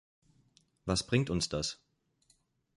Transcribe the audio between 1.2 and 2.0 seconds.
uns das?